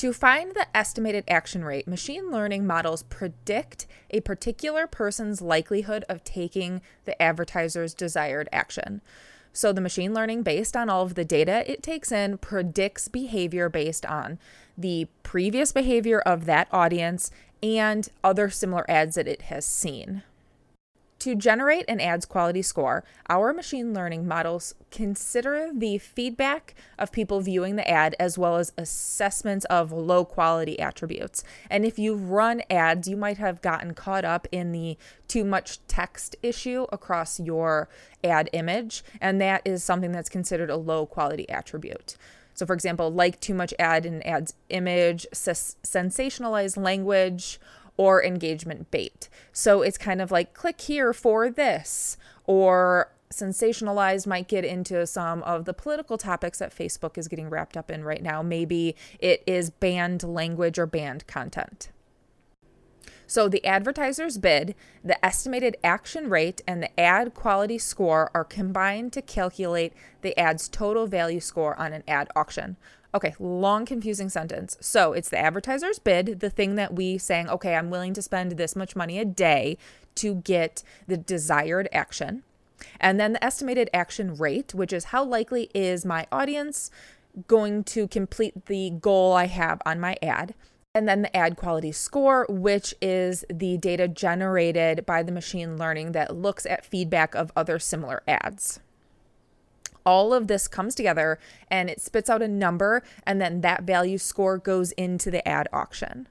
To 0.00 0.14
find 0.14 0.54
the 0.54 0.64
estimated 0.74 1.24
action 1.28 1.62
rate, 1.62 1.86
machine 1.86 2.30
learning 2.30 2.66
models 2.66 3.02
predict 3.02 3.86
a 4.08 4.20
particular 4.20 4.86
person's 4.86 5.42
likelihood 5.42 6.06
of 6.08 6.24
taking 6.24 6.80
the 7.04 7.20
advertiser's 7.20 7.92
desired 7.92 8.48
action. 8.50 9.02
So, 9.52 9.74
the 9.74 9.82
machine 9.82 10.14
learning, 10.14 10.42
based 10.42 10.74
on 10.74 10.88
all 10.88 11.02
of 11.02 11.16
the 11.16 11.24
data 11.26 11.70
it 11.70 11.82
takes 11.82 12.10
in, 12.10 12.38
predicts 12.38 13.08
behavior 13.08 13.68
based 13.68 14.06
on 14.06 14.38
the 14.78 15.06
previous 15.22 15.70
behavior 15.70 16.20
of 16.20 16.46
that 16.46 16.68
audience 16.72 17.30
and 17.62 18.08
other 18.24 18.48
similar 18.48 18.90
ads 18.90 19.16
that 19.16 19.28
it 19.28 19.42
has 19.42 19.66
seen. 19.66 20.22
To 21.20 21.34
generate 21.34 21.84
an 21.86 22.00
ad's 22.00 22.24
quality 22.24 22.62
score, 22.62 23.04
our 23.28 23.52
machine 23.52 23.92
learning 23.92 24.26
models 24.26 24.74
consider 24.90 25.68
the 25.70 25.98
feedback 25.98 26.74
of 26.98 27.12
people 27.12 27.42
viewing 27.42 27.76
the 27.76 27.86
ad 27.86 28.16
as 28.18 28.38
well 28.38 28.56
as 28.56 28.72
assessments 28.78 29.66
of 29.66 29.92
low 29.92 30.24
quality 30.24 30.80
attributes. 30.80 31.44
And 31.68 31.84
if 31.84 31.98
you 31.98 32.14
run 32.14 32.62
ads, 32.70 33.06
you 33.06 33.18
might 33.18 33.36
have 33.36 33.60
gotten 33.60 33.92
caught 33.92 34.24
up 34.24 34.48
in 34.50 34.72
the 34.72 34.96
too 35.28 35.44
much 35.44 35.86
text 35.88 36.36
issue 36.42 36.86
across 36.90 37.38
your 37.38 37.90
ad 38.24 38.48
image, 38.54 39.04
and 39.20 39.42
that 39.42 39.60
is 39.66 39.84
something 39.84 40.12
that's 40.12 40.30
considered 40.30 40.70
a 40.70 40.76
low 40.78 41.04
quality 41.04 41.46
attribute. 41.50 42.16
So, 42.54 42.66
for 42.66 42.74
example, 42.74 43.10
like 43.10 43.40
too 43.40 43.54
much 43.54 43.72
ad 43.78 44.04
in 44.04 44.22
ad's 44.22 44.54
image, 44.70 45.26
sensationalized 45.32 46.76
language, 46.76 47.60
or 48.00 48.24
engagement 48.24 48.90
bait. 48.90 49.28
So 49.52 49.82
it's 49.82 49.98
kind 49.98 50.22
of 50.22 50.30
like 50.30 50.54
click 50.54 50.80
here 50.80 51.12
for 51.12 51.50
this 51.50 52.16
or 52.46 53.12
sensationalized 53.30 54.26
might 54.26 54.48
get 54.48 54.64
into 54.64 55.06
some 55.06 55.42
of 55.42 55.66
the 55.66 55.74
political 55.74 56.16
topics 56.16 56.60
that 56.60 56.74
Facebook 56.74 57.18
is 57.18 57.28
getting 57.28 57.50
wrapped 57.50 57.76
up 57.76 57.90
in 57.90 58.02
right 58.02 58.22
now. 58.22 58.40
Maybe 58.40 58.96
it 59.18 59.42
is 59.46 59.68
banned 59.68 60.22
language 60.22 60.78
or 60.78 60.86
banned 60.86 61.26
content. 61.26 61.90
So 63.26 63.50
the 63.50 63.64
advertiser's 63.66 64.38
bid, 64.38 64.74
the 65.04 65.22
estimated 65.22 65.76
action 65.84 66.30
rate, 66.30 66.62
and 66.66 66.82
the 66.82 66.98
ad 66.98 67.34
quality 67.34 67.76
score 67.76 68.30
are 68.32 68.44
combined 68.44 69.12
to 69.12 69.20
calculate 69.20 69.92
the 70.22 70.36
ad's 70.38 70.70
total 70.70 71.06
value 71.06 71.38
score 71.38 71.78
on 71.78 71.92
an 71.92 72.02
ad 72.08 72.30
auction. 72.34 72.78
Okay, 73.12 73.34
long, 73.40 73.86
confusing 73.86 74.28
sentence. 74.28 74.76
So 74.80 75.12
it's 75.12 75.28
the 75.28 75.38
advertiser's 75.38 75.98
bid, 75.98 76.40
the 76.40 76.50
thing 76.50 76.76
that 76.76 76.94
we 76.94 77.18
saying, 77.18 77.48
okay, 77.48 77.74
I'm 77.74 77.90
willing 77.90 78.14
to 78.14 78.22
spend 78.22 78.52
this 78.52 78.76
much 78.76 78.94
money 78.94 79.18
a 79.18 79.24
day 79.24 79.78
to 80.16 80.36
get 80.36 80.84
the 81.08 81.16
desired 81.16 81.88
action. 81.92 82.44
And 83.00 83.18
then 83.18 83.32
the 83.32 83.44
estimated 83.44 83.90
action 83.92 84.36
rate, 84.36 84.74
which 84.74 84.92
is 84.92 85.06
how 85.06 85.24
likely 85.24 85.70
is 85.74 86.04
my 86.04 86.26
audience 86.30 86.90
going 87.46 87.84
to 87.84 88.06
complete 88.06 88.66
the 88.66 88.90
goal 88.90 89.32
I 89.32 89.46
have 89.46 89.82
on 89.84 89.98
my 89.98 90.16
ad. 90.22 90.54
And 90.94 91.08
then 91.08 91.22
the 91.22 91.36
ad 91.36 91.56
quality 91.56 91.92
score, 91.92 92.46
which 92.48 92.94
is 93.00 93.44
the 93.52 93.76
data 93.76 94.08
generated 94.08 95.04
by 95.04 95.22
the 95.22 95.32
machine 95.32 95.76
learning 95.76 96.12
that 96.12 96.36
looks 96.36 96.64
at 96.66 96.84
feedback 96.84 97.34
of 97.34 97.52
other 97.56 97.78
similar 97.78 98.22
ads 98.26 98.80
all 100.10 100.34
of 100.34 100.48
this 100.48 100.66
comes 100.66 100.96
together 100.96 101.38
and 101.70 101.88
it 101.88 102.00
spits 102.00 102.28
out 102.28 102.42
a 102.42 102.48
number, 102.48 103.04
and 103.24 103.40
then 103.40 103.60
that 103.60 103.84
value 103.84 104.18
score 104.18 104.58
goes 104.58 104.90
into 104.92 105.30
the 105.30 105.46
ad 105.46 105.68
auction. 105.72 106.26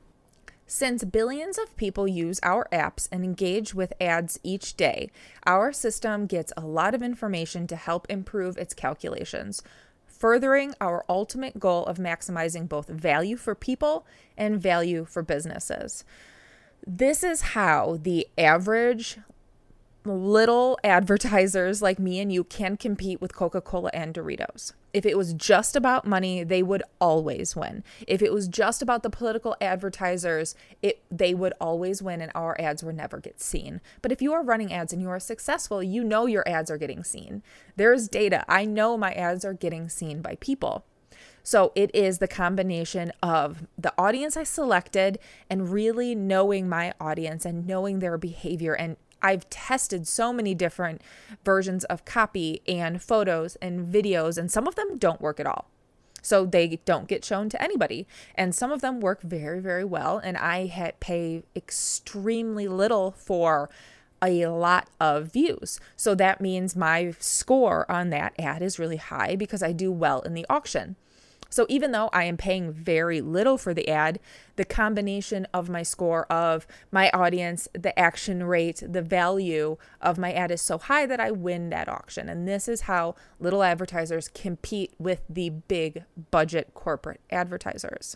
Since 0.68 1.06
billions 1.06 1.58
of 1.58 1.78
people 1.78 2.06
use 2.06 2.42
our 2.44 2.68
apps 2.74 3.08
and 3.10 3.24
engage 3.24 3.74
with 3.74 3.94
ads 4.02 4.38
each 4.44 4.76
day, 4.76 5.10
our 5.46 5.72
system 5.72 6.26
gets 6.26 6.52
a 6.58 6.68
lot 6.68 6.94
of 6.94 7.02
information 7.02 7.68
to 7.68 7.78
help 7.78 8.06
improve 8.10 8.58
its 8.58 8.74
calculations, 8.74 9.64
furthering 10.06 10.76
our 10.82 11.06
ultimate 11.08 11.58
goal 11.58 11.86
of 11.86 11.98
maximizing 11.98 12.68
both 12.68 12.90
value 12.90 13.38
for 13.38 13.56
people 13.56 14.06
and 14.38 14.62
value 14.62 15.06
for 15.06 15.24
businesses. 15.24 16.04
This 16.86 17.24
is 17.24 17.54
how 17.56 17.98
the 18.02 18.28
average 18.38 19.20
little 20.10 20.78
advertisers 20.84 21.82
like 21.82 22.00
me 22.00 22.20
and 22.20 22.32
you 22.32 22.44
can 22.44 22.76
compete 22.76 23.22
with 23.22 23.34
Coca 23.34 23.62
Cola 23.62 23.90
and 23.94 24.14
Doritos. 24.14 24.74
If 24.94 25.06
it 25.06 25.18
was 25.18 25.34
just 25.34 25.76
about 25.76 26.08
money, 26.08 26.44
they 26.44 26.64
would 26.64 26.84
always 27.00 27.56
win. 27.56 27.84
If 28.08 28.22
it 28.22 28.34
was 28.34 28.48
just 28.48 28.82
about 28.82 29.04
the 29.04 29.10
political 29.10 29.56
advertisers, 29.62 30.56
it 30.82 31.02
they 31.12 31.34
would 31.34 31.54
always 31.62 32.02
win 32.02 32.22
and 32.22 32.32
our 32.34 32.60
ads 32.60 32.84
would 32.84 32.98
never 32.98 33.20
get 33.20 33.40
seen. 33.40 33.82
But 34.02 34.12
if 34.12 34.22
you 34.22 34.34
are 34.34 34.44
running 34.44 34.74
ads 34.74 34.92
and 34.92 35.02
you 35.02 35.10
are 35.10 35.20
successful, 35.20 35.84
you 35.84 36.04
know 36.04 36.26
your 36.26 36.48
ads 36.48 36.72
are 36.72 36.78
getting 36.78 37.04
seen. 37.04 37.44
There's 37.76 38.08
data. 38.08 38.44
I 38.48 38.66
know 38.66 38.98
my 38.98 39.14
ads 39.14 39.46
are 39.46 39.54
getting 39.54 39.90
seen 39.90 40.22
by 40.22 40.36
people. 40.40 40.86
So 41.44 41.72
it 41.76 41.90
is 41.96 42.20
the 42.20 42.28
combination 42.28 43.12
of 43.24 43.68
the 43.78 43.94
audience 43.98 44.38
I 44.38 44.44
selected 44.44 45.20
and 45.50 45.72
really 45.72 46.14
knowing 46.14 46.70
my 46.70 46.94
audience 47.00 47.46
and 47.46 47.66
knowing 47.66 48.00
their 48.00 48.18
behavior 48.18 48.74
and 48.74 48.98
I've 49.22 49.50
tested 49.50 50.08
so 50.08 50.32
many 50.34 50.54
different 50.54 51.02
versions 51.44 51.84
of 51.86 52.06
copy 52.06 52.62
and 52.68 53.02
photos 53.02 53.56
and 53.58 53.88
videos, 53.88 54.38
and 54.38 54.52
some 54.52 54.68
of 54.68 54.76
them 54.76 54.98
don't 54.98 55.22
work 55.22 55.40
at 55.40 55.48
all. 55.48 55.70
So 56.22 56.46
they 56.46 56.80
don't 56.86 57.08
get 57.08 57.24
shown 57.24 57.50
to 57.50 57.62
anybody. 57.62 58.08
And 58.36 58.54
some 58.54 58.72
of 58.72 58.82
them 58.82 59.00
work 59.00 59.22
very, 59.22 59.60
very 59.60 59.86
well. 59.86 60.18
And 60.18 60.38
I 60.38 60.68
ha- 60.68 60.92
pay 61.00 61.44
extremely 61.56 62.68
little 62.68 63.12
for 63.12 63.70
a 64.22 64.48
lot 64.48 64.90
of 65.00 65.32
views. 65.32 65.80
So 65.96 66.16
that 66.16 66.42
means 66.42 66.76
my 66.76 67.14
score 67.20 67.90
on 67.90 68.10
that 68.10 68.34
ad 68.38 68.62
is 68.62 68.80
really 68.80 68.98
high 68.98 69.36
because 69.36 69.64
I 69.64 69.72
do 69.72 69.92
well 69.92 70.22
in 70.22 70.34
the 70.34 70.46
auction. 70.50 70.98
So 71.50 71.66
even 71.68 71.92
though 71.92 72.10
I 72.14 72.26
am 72.26 72.38
paying 72.38 72.72
very 72.72 73.22
little 73.22 73.58
for 73.58 73.74
the 73.74 73.90
ad, 73.90 74.20
the 74.56 74.66
combination 74.66 75.48
of 75.54 75.70
my 75.70 75.84
score 75.84 76.26
of 76.32 76.68
my 76.92 77.10
audience, 77.10 77.68
the 77.74 77.98
action 77.98 78.44
rate, 78.44 78.84
the 78.88 79.02
value 79.02 79.78
of 80.00 80.18
my 80.18 80.32
ad 80.32 80.52
is 80.52 80.62
so 80.62 80.78
high 80.78 81.06
that 81.08 81.20
I 81.20 81.32
win 81.32 81.70
that 81.72 81.90
auction. 81.90 82.30
And 82.30 82.48
this 82.48 82.68
is 82.68 82.82
how 82.82 83.16
little 83.40 83.64
advertisers 83.64 84.30
compete 84.30 84.94
with 85.00 85.22
the 85.28 85.50
big 85.50 86.04
budget 86.30 86.74
corporate 86.74 87.22
advertisers. 87.32 88.16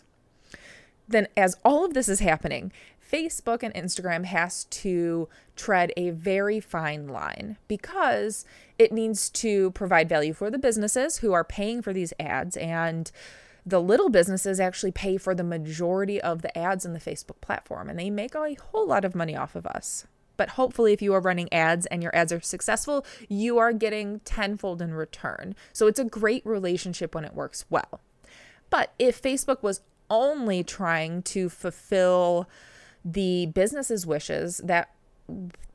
Then, 1.06 1.28
as 1.36 1.56
all 1.64 1.84
of 1.84 1.92
this 1.92 2.08
is 2.08 2.20
happening, 2.20 2.72
Facebook 3.14 3.62
and 3.62 3.72
Instagram 3.74 4.24
has 4.24 4.64
to 4.64 5.28
tread 5.54 5.92
a 5.96 6.10
very 6.10 6.58
fine 6.58 7.06
line 7.06 7.58
because 7.68 8.44
it 8.76 8.90
needs 8.90 9.30
to 9.30 9.70
provide 9.70 10.08
value 10.08 10.32
for 10.32 10.50
the 10.50 10.58
businesses 10.58 11.18
who 11.18 11.32
are 11.32 11.44
paying 11.44 11.80
for 11.80 11.92
these 11.92 12.12
ads 12.18 12.56
and 12.56 13.12
the 13.64 13.80
little 13.80 14.08
businesses 14.08 14.58
actually 14.58 14.90
pay 14.90 15.16
for 15.16 15.32
the 15.32 15.44
majority 15.44 16.20
of 16.20 16.42
the 16.42 16.58
ads 16.58 16.84
in 16.84 16.92
the 16.92 16.98
Facebook 16.98 17.40
platform 17.40 17.88
and 17.88 18.00
they 18.00 18.10
make 18.10 18.34
a 18.34 18.56
whole 18.72 18.88
lot 18.88 19.04
of 19.04 19.14
money 19.14 19.36
off 19.36 19.54
of 19.54 19.64
us. 19.64 20.06
But 20.36 20.50
hopefully, 20.50 20.92
if 20.92 21.00
you 21.00 21.14
are 21.14 21.20
running 21.20 21.52
ads 21.52 21.86
and 21.86 22.02
your 22.02 22.14
ads 22.16 22.32
are 22.32 22.40
successful, 22.40 23.06
you 23.28 23.58
are 23.58 23.72
getting 23.72 24.18
tenfold 24.24 24.82
in 24.82 24.92
return. 24.92 25.54
So 25.72 25.86
it's 25.86 26.00
a 26.00 26.04
great 26.04 26.44
relationship 26.44 27.14
when 27.14 27.24
it 27.24 27.34
works 27.34 27.64
well. 27.70 28.00
But 28.70 28.92
if 28.98 29.22
Facebook 29.22 29.62
was 29.62 29.82
only 30.10 30.64
trying 30.64 31.22
to 31.22 31.48
fulfill 31.48 32.48
the 33.04 33.46
business's 33.46 34.06
wishes 34.06 34.58
that 34.64 34.90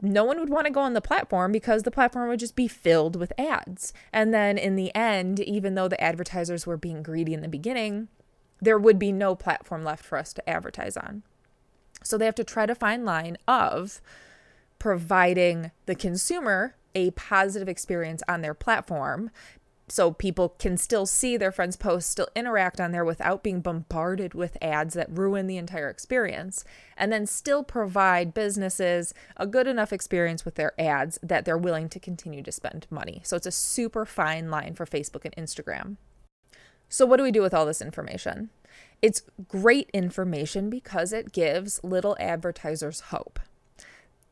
no 0.02 0.24
one 0.24 0.40
would 0.40 0.50
want 0.50 0.66
to 0.66 0.72
go 0.72 0.82
on 0.82 0.94
the 0.94 1.02
platform 1.02 1.52
because 1.52 1.84
the 1.84 1.92
platform 1.92 2.30
would 2.30 2.40
just 2.40 2.56
be 2.56 2.68
filled 2.68 3.16
with 3.16 3.34
ads. 3.38 3.94
And 4.14 4.34
then 4.34 4.58
in 4.58 4.76
the 4.76 4.94
end, 4.96 5.40
even 5.40 5.76
though 5.76 5.88
the 5.88 6.02
advertisers 6.02 6.66
were 6.66 6.78
being 6.78 7.04
greedy 7.04 7.34
in 7.34 7.42
the 7.42 7.48
beginning, 7.48 8.08
there 8.62 8.78
would 8.78 9.00
be 9.00 9.12
no 9.12 9.36
platform 9.36 9.84
left 9.84 10.06
for 10.06 10.18
us 10.18 10.34
to 10.34 10.50
advertise 10.50 10.98
on. 10.98 11.24
So 12.04 12.18
they 12.18 12.26
have 12.26 12.36
to 12.36 12.44
try 12.44 12.66
to 12.66 12.76
find 12.76 13.06
line 13.06 13.38
of 13.48 14.02
providing 14.78 15.72
the 15.86 15.96
consumer 15.96 16.76
a 16.96 17.12
positive 17.12 17.70
experience 17.70 18.24
on 18.28 18.42
their 18.42 18.54
platform 18.54 19.30
so 19.92 20.12
people 20.12 20.50
can 20.50 20.78
still 20.78 21.06
see 21.06 21.38
their 21.38 21.52
friends' 21.52 21.76
posts, 21.76 22.10
still 22.10 22.28
interact 22.36 22.80
on 22.80 22.92
there 22.92 23.06
without 23.06 23.44
being 23.44 23.62
bombarded 23.62 24.34
with 24.34 24.58
ads 24.62 24.94
that 24.94 25.10
ruin 25.10 25.48
the 25.48 25.58
entire 25.58 25.90
experience, 25.90 26.64
and 26.98 27.12
then 27.12 27.26
still 27.26 27.64
provide 27.64 28.34
businesses 28.34 29.14
a 29.38 29.48
good 29.48 29.68
enough 29.68 29.94
experience 29.94 30.46
with 30.46 30.56
their 30.56 30.74
ads 30.80 31.20
that 31.24 31.46
they're 31.46 31.58
willing 31.58 31.90
to 31.90 32.00
continue 32.00 32.44
to 32.44 32.52
spend 32.52 32.88
money. 32.90 33.22
So 33.24 33.36
it's 33.36 33.48
a 33.48 33.52
super 33.52 34.06
fine 34.06 34.50
line 34.50 34.74
for 34.76 34.86
Facebook 34.86 35.26
and 35.26 35.36
Instagram. 35.36 35.98
So, 36.88 37.06
what 37.06 37.18
do 37.18 37.24
we 37.24 37.32
do 37.32 37.42
with 37.42 37.54
all 37.54 37.66
this 37.66 37.82
information? 37.82 38.50
It's 39.02 39.22
great 39.48 39.90
information 39.94 40.70
because 40.70 41.14
it 41.14 41.32
gives 41.32 41.84
little 41.84 42.18
advertisers 42.20 43.00
hope 43.02 43.40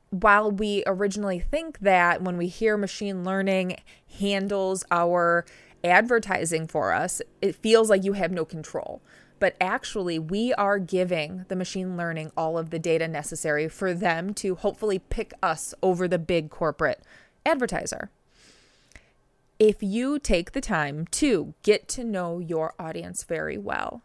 while 0.10 0.52
we 0.52 0.84
originally 0.86 1.40
think 1.40 1.80
that 1.80 2.22
when 2.22 2.38
we 2.38 2.48
hear 2.48 2.78
machine 2.78 3.24
learning 3.24 3.78
handles 4.20 4.86
our 4.90 5.46
advertising 5.84 6.68
for 6.68 6.94
us, 6.94 7.22
it 7.42 7.56
feels 7.56 7.90
like 7.90 8.04
you 8.04 8.14
have 8.14 8.32
no 8.32 8.46
control. 8.46 9.02
But 9.40 9.56
actually, 9.62 10.18
we 10.18 10.54
are 10.54 10.80
giving 10.80 11.46
the 11.48 11.56
machine 11.56 11.96
learning 11.96 12.32
all 12.36 12.58
of 12.58 12.72
the 12.72 12.80
data 12.80 13.08
necessary 13.08 13.68
for 13.68 13.94
them 13.94 14.34
to 14.36 14.56
hopefully 14.56 14.98
pick 14.98 15.34
us 15.44 15.76
over 15.84 16.08
the 16.08 16.18
big 16.18 16.50
corporate 16.50 17.02
advertiser. 17.46 18.10
If 19.60 19.82
you 19.82 20.20
take 20.20 20.52
the 20.52 20.62
time 20.62 21.06
to 21.12 21.54
get 21.64 21.88
to 21.90 22.04
know 22.04 22.40
your 22.40 22.74
audience 22.80 23.24
very 23.24 23.58
well, 23.58 24.02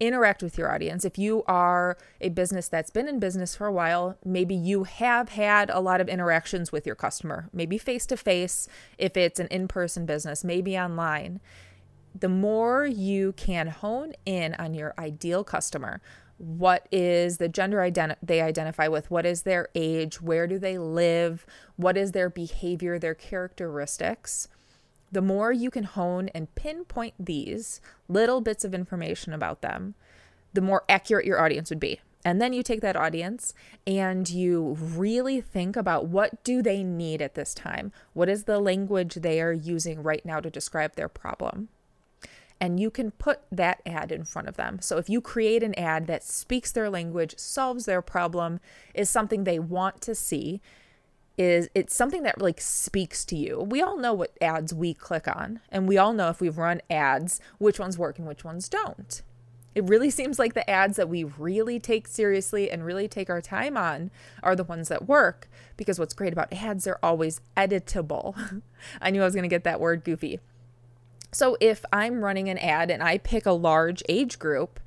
interact 0.00 0.42
with 0.42 0.56
your 0.56 0.72
audience. 0.72 1.04
If 1.04 1.18
you 1.18 1.42
are 1.46 1.96
a 2.20 2.28
business 2.28 2.68
that's 2.68 2.90
been 2.90 3.08
in 3.08 3.18
business 3.18 3.56
for 3.56 3.66
a 3.66 3.72
while, 3.72 4.16
maybe 4.24 4.54
you 4.54 4.84
have 4.84 5.30
had 5.30 5.70
a 5.70 5.80
lot 5.80 6.00
of 6.00 6.08
interactions 6.08 6.70
with 6.70 6.86
your 6.86 6.94
customer, 6.94 7.48
maybe 7.52 7.78
face 7.78 8.06
to 8.06 8.16
face, 8.16 8.68
if 8.96 9.16
it's 9.16 9.40
an 9.40 9.48
in 9.48 9.68
person 9.68 10.06
business, 10.06 10.44
maybe 10.44 10.78
online. 10.78 11.40
The 12.18 12.28
more 12.28 12.86
you 12.86 13.32
can 13.32 13.68
hone 13.68 14.12
in 14.24 14.54
on 14.54 14.74
your 14.74 14.94
ideal 14.98 15.44
customer, 15.44 16.00
what 16.38 16.86
is 16.92 17.38
the 17.38 17.48
gender 17.48 17.78
identi- 17.78 18.16
they 18.22 18.40
identify 18.40 18.86
with, 18.86 19.10
what 19.10 19.26
is 19.26 19.42
their 19.42 19.68
age, 19.74 20.22
where 20.22 20.46
do 20.46 20.58
they 20.58 20.78
live, 20.78 21.44
what 21.76 21.96
is 21.96 22.12
their 22.12 22.30
behavior, 22.30 22.98
their 22.98 23.14
characteristics 23.14 24.48
the 25.10 25.22
more 25.22 25.52
you 25.52 25.70
can 25.70 25.84
hone 25.84 26.28
and 26.28 26.54
pinpoint 26.54 27.14
these 27.18 27.80
little 28.08 28.40
bits 28.40 28.64
of 28.64 28.74
information 28.74 29.32
about 29.32 29.62
them, 29.62 29.94
the 30.52 30.60
more 30.60 30.84
accurate 30.88 31.26
your 31.26 31.40
audience 31.40 31.70
would 31.70 31.80
be. 31.80 32.00
And 32.24 32.42
then 32.42 32.52
you 32.52 32.62
take 32.62 32.80
that 32.80 32.96
audience 32.96 33.54
and 33.86 34.28
you 34.28 34.76
really 34.78 35.40
think 35.40 35.76
about 35.76 36.06
what 36.06 36.42
do 36.44 36.62
they 36.62 36.82
need 36.82 37.22
at 37.22 37.34
this 37.34 37.54
time? 37.54 37.92
What 38.12 38.28
is 38.28 38.44
the 38.44 38.58
language 38.58 39.14
they 39.14 39.40
are 39.40 39.52
using 39.52 40.02
right 40.02 40.24
now 40.26 40.40
to 40.40 40.50
describe 40.50 40.96
their 40.96 41.08
problem? 41.08 41.68
And 42.60 42.80
you 42.80 42.90
can 42.90 43.12
put 43.12 43.42
that 43.52 43.80
ad 43.86 44.10
in 44.10 44.24
front 44.24 44.48
of 44.48 44.56
them. 44.56 44.80
So 44.80 44.98
if 44.98 45.08
you 45.08 45.20
create 45.20 45.62
an 45.62 45.78
ad 45.78 46.08
that 46.08 46.24
speaks 46.24 46.72
their 46.72 46.90
language, 46.90 47.38
solves 47.38 47.84
their 47.84 48.02
problem, 48.02 48.58
is 48.94 49.08
something 49.08 49.44
they 49.44 49.60
want 49.60 50.00
to 50.02 50.14
see, 50.14 50.60
is 51.38 51.70
it's 51.74 51.94
something 51.94 52.24
that 52.24 52.42
like 52.42 52.60
speaks 52.60 53.24
to 53.26 53.36
you. 53.36 53.60
We 53.60 53.80
all 53.80 53.96
know 53.96 54.12
what 54.12 54.36
ads 54.40 54.74
we 54.74 54.92
click 54.92 55.28
on, 55.28 55.60
and 55.70 55.86
we 55.86 55.96
all 55.96 56.12
know 56.12 56.28
if 56.28 56.40
we've 56.40 56.58
run 56.58 56.82
ads, 56.90 57.40
which 57.58 57.78
ones 57.78 57.96
work 57.96 58.18
and 58.18 58.26
which 58.26 58.44
ones 58.44 58.68
don't. 58.68 59.22
It 59.74 59.84
really 59.84 60.10
seems 60.18 60.38
like 60.38 60.54
the 60.54 60.68
ads 60.68 60.96
that 60.96 61.08
we 61.08 61.22
really 61.24 61.78
take 61.78 62.08
seriously 62.08 62.70
and 62.70 62.84
really 62.84 63.06
take 63.06 63.30
our 63.30 63.40
time 63.40 63.76
on 63.76 64.10
are 64.42 64.56
the 64.56 64.64
ones 64.64 64.88
that 64.88 65.08
work 65.08 65.48
because 65.76 65.98
what's 65.98 66.14
great 66.14 66.32
about 66.32 66.52
ads, 66.52 66.84
they're 66.84 67.04
always 67.04 67.40
editable. 67.56 68.62
I 69.00 69.10
knew 69.10 69.22
I 69.22 69.24
was 69.24 69.34
going 69.34 69.44
to 69.44 69.48
get 69.48 69.64
that 69.64 69.80
word 69.80 70.02
goofy. 70.04 70.40
So 71.30 71.56
if 71.60 71.84
I'm 71.92 72.24
running 72.24 72.48
an 72.48 72.58
ad 72.58 72.90
and 72.90 73.02
I 73.02 73.18
pick 73.18 73.46
a 73.46 73.52
large 73.52 74.02
age 74.08 74.38
group, 74.38 74.80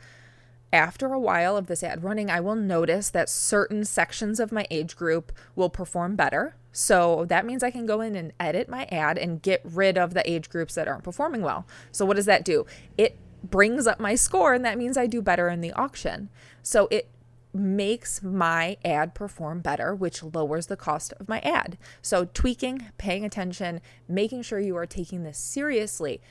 after 0.73 1.13
a 1.13 1.19
while 1.19 1.57
of 1.57 1.67
this 1.67 1.83
ad 1.83 2.03
running, 2.03 2.29
I 2.29 2.39
will 2.39 2.55
notice 2.55 3.09
that 3.09 3.29
certain 3.29 3.83
sections 3.85 4.39
of 4.39 4.51
my 4.51 4.65
age 4.71 4.95
group 4.95 5.31
will 5.55 5.69
perform 5.69 6.15
better. 6.15 6.55
So 6.71 7.25
that 7.25 7.45
means 7.45 7.63
I 7.63 7.71
can 7.71 7.85
go 7.85 8.01
in 8.01 8.15
and 8.15 8.31
edit 8.39 8.69
my 8.69 8.85
ad 8.85 9.17
and 9.17 9.41
get 9.41 9.61
rid 9.63 9.97
of 9.97 10.13
the 10.13 10.29
age 10.29 10.49
groups 10.49 10.75
that 10.75 10.87
aren't 10.87 11.03
performing 11.03 11.41
well. 11.41 11.65
So, 11.91 12.05
what 12.05 12.15
does 12.15 12.25
that 12.25 12.45
do? 12.45 12.65
It 12.97 13.17
brings 13.43 13.87
up 13.87 13.99
my 13.99 14.15
score, 14.15 14.53
and 14.53 14.63
that 14.63 14.77
means 14.77 14.97
I 14.97 15.07
do 15.07 15.21
better 15.21 15.49
in 15.49 15.61
the 15.61 15.73
auction. 15.73 16.29
So, 16.63 16.87
it 16.89 17.09
makes 17.53 18.23
my 18.23 18.77
ad 18.85 19.13
perform 19.13 19.59
better, 19.59 19.93
which 19.93 20.23
lowers 20.23 20.67
the 20.67 20.77
cost 20.77 21.13
of 21.19 21.27
my 21.27 21.39
ad. 21.39 21.77
So, 22.01 22.25
tweaking, 22.25 22.85
paying 22.97 23.25
attention, 23.25 23.81
making 24.07 24.43
sure 24.43 24.59
you 24.59 24.77
are 24.77 24.85
taking 24.85 25.23
this 25.23 25.37
seriously 25.37 26.21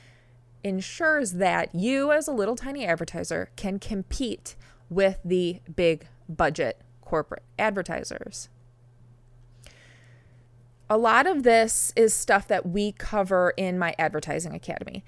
ensures 0.63 1.33
that 1.33 1.73
you, 1.73 2.11
as 2.11 2.27
a 2.27 2.31
little 2.31 2.55
tiny 2.55 2.85
advertiser, 2.85 3.49
can 3.55 3.79
compete 3.79 4.55
with 4.89 5.19
the 5.23 5.61
big 5.75 6.07
budget 6.27 6.81
corporate 7.01 7.43
advertisers. 7.57 8.49
A 10.89 10.97
lot 10.97 11.25
of 11.25 11.43
this 11.43 11.93
is 11.95 12.13
stuff 12.13 12.47
that 12.49 12.67
we 12.67 12.91
cover 12.91 13.53
in 13.55 13.79
my 13.79 13.95
advertising 13.97 14.53
academy. 14.53 15.05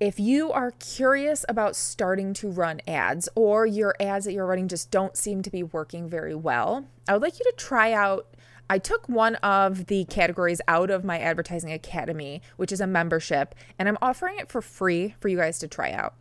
If 0.00 0.20
you 0.20 0.52
are 0.52 0.72
curious 0.72 1.44
about 1.48 1.76
starting 1.76 2.34
to 2.34 2.50
run 2.50 2.80
ads 2.86 3.28
or 3.34 3.66
your 3.66 3.94
ads 4.00 4.26
that 4.26 4.32
you're 4.32 4.46
running 4.46 4.68
just 4.68 4.90
don't 4.90 5.16
seem 5.16 5.42
to 5.42 5.50
be 5.50 5.62
working 5.62 6.08
very 6.08 6.34
well, 6.34 6.86
I 7.08 7.14
would 7.14 7.22
like 7.22 7.38
you 7.38 7.44
to 7.44 7.56
try 7.56 7.92
out 7.92 8.26
I 8.68 8.78
took 8.78 9.08
one 9.08 9.36
of 9.36 9.86
the 9.86 10.04
categories 10.06 10.60
out 10.66 10.90
of 10.90 11.04
my 11.04 11.18
advertising 11.18 11.72
academy, 11.72 12.42
which 12.56 12.72
is 12.72 12.80
a 12.80 12.86
membership, 12.86 13.54
and 13.78 13.88
I'm 13.88 13.98
offering 14.02 14.38
it 14.38 14.48
for 14.48 14.60
free 14.60 15.14
for 15.20 15.28
you 15.28 15.36
guys 15.36 15.58
to 15.60 15.68
try 15.68 15.92
out. 15.92 16.14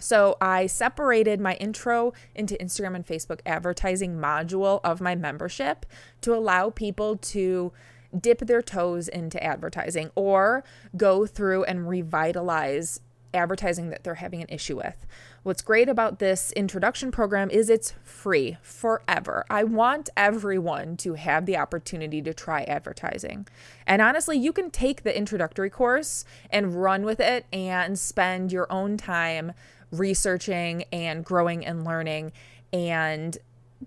So 0.00 0.36
I 0.40 0.66
separated 0.66 1.40
my 1.40 1.54
intro 1.54 2.12
into 2.34 2.54
Instagram 2.56 2.94
and 2.94 3.06
Facebook 3.06 3.40
advertising 3.44 4.16
module 4.16 4.80
of 4.84 5.00
my 5.00 5.16
membership 5.16 5.86
to 6.20 6.34
allow 6.34 6.70
people 6.70 7.16
to 7.16 7.72
dip 8.18 8.38
their 8.38 8.62
toes 8.62 9.08
into 9.08 9.42
advertising 9.42 10.10
or 10.14 10.64
go 10.96 11.26
through 11.26 11.64
and 11.64 11.88
revitalize 11.88 13.00
advertising 13.34 13.90
that 13.90 14.04
they're 14.04 14.14
having 14.14 14.40
an 14.40 14.48
issue 14.48 14.76
with. 14.76 15.06
What's 15.48 15.62
great 15.62 15.88
about 15.88 16.18
this 16.18 16.52
introduction 16.52 17.10
program 17.10 17.48
is 17.48 17.70
it's 17.70 17.94
free 18.04 18.58
forever. 18.60 19.46
I 19.48 19.64
want 19.64 20.10
everyone 20.14 20.98
to 20.98 21.14
have 21.14 21.46
the 21.46 21.56
opportunity 21.56 22.20
to 22.20 22.34
try 22.34 22.64
advertising. 22.64 23.48
And 23.86 24.02
honestly, 24.02 24.36
you 24.36 24.52
can 24.52 24.70
take 24.70 25.04
the 25.04 25.16
introductory 25.16 25.70
course 25.70 26.26
and 26.50 26.82
run 26.82 27.02
with 27.02 27.18
it 27.18 27.46
and 27.50 27.98
spend 27.98 28.52
your 28.52 28.70
own 28.70 28.98
time 28.98 29.54
researching 29.90 30.84
and 30.92 31.24
growing 31.24 31.64
and 31.64 31.82
learning 31.82 32.32
and 32.70 33.38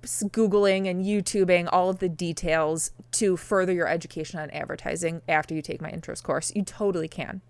Googling 0.02 0.90
and 0.90 1.06
YouTubing 1.06 1.70
all 1.72 1.92
of 1.92 2.00
the 2.00 2.10
details 2.10 2.90
to 3.12 3.38
further 3.38 3.72
your 3.72 3.88
education 3.88 4.40
on 4.40 4.50
advertising 4.50 5.22
after 5.30 5.54
you 5.54 5.62
take 5.62 5.80
my 5.80 5.92
intros 5.92 6.24
course. 6.24 6.52
You 6.56 6.64
totally 6.64 7.08
can. 7.08 7.42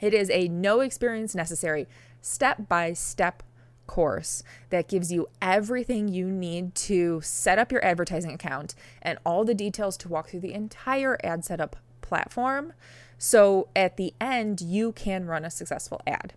It 0.00 0.12
is 0.12 0.30
a 0.30 0.48
no 0.48 0.80
experience 0.80 1.34
necessary, 1.34 1.86
step 2.26 2.68
by 2.68 2.92
step 2.92 3.42
course 3.86 4.42
that 4.70 4.88
gives 4.88 5.12
you 5.12 5.28
everything 5.40 6.08
you 6.08 6.26
need 6.26 6.74
to 6.74 7.20
set 7.22 7.58
up 7.58 7.70
your 7.70 7.84
advertising 7.84 8.32
account 8.32 8.74
and 9.00 9.18
all 9.24 9.44
the 9.44 9.54
details 9.54 9.96
to 9.96 10.08
walk 10.08 10.28
through 10.28 10.40
the 10.40 10.52
entire 10.52 11.16
ad 11.22 11.44
setup 11.44 11.76
platform. 12.02 12.72
So 13.16 13.68
at 13.76 13.96
the 13.96 14.12
end, 14.20 14.60
you 14.60 14.92
can 14.92 15.26
run 15.26 15.44
a 15.44 15.50
successful 15.50 16.00
ad. 16.06 16.34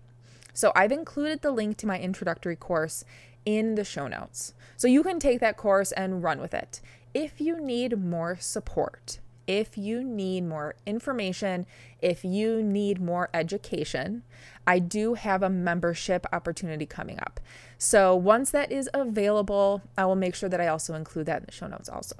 So 0.54 0.72
I've 0.76 0.92
included 0.92 1.42
the 1.42 1.52
link 1.52 1.78
to 1.78 1.88
my 1.88 2.00
introductory 2.00 2.56
course 2.56 3.04
in 3.46 3.76
the 3.76 3.84
show 3.84 4.08
notes. 4.08 4.54
So 4.78 4.88
you 4.88 5.04
can 5.04 5.20
take 5.20 5.40
that 5.40 5.58
course 5.58 5.92
and 5.94 6.22
run 6.22 6.40
with 6.40 6.54
it. 6.54 6.82
If 7.14 7.42
you 7.42 7.60
need 7.60 8.00
more 8.00 8.38
support, 8.40 9.20
if 9.50 9.80
you 9.80 10.04
need 10.04 10.46
more 10.46 10.76
information, 10.86 11.66
if 12.04 12.24
you 12.24 12.62
need 12.62 13.02
more 13.02 13.32
education, 13.34 14.22
I 14.68 14.78
do 14.78 15.16
have 15.16 15.42
a 15.42 15.50
membership 15.50 16.28
opportunity 16.32 16.86
coming 16.86 17.20
up. 17.20 17.40
So 17.80 18.16
once 18.16 18.52
that 18.52 18.72
is 18.72 18.88
available, 18.94 19.82
I 19.98 20.06
will 20.06 20.16
make 20.16 20.36
sure 20.36 20.50
that 20.50 20.62
I 20.62 20.68
also 20.68 20.94
include 20.94 21.26
that 21.26 21.40
in 21.40 21.46
the 21.48 21.52
show 21.52 21.66
notes 21.66 21.90
also. 21.90 22.16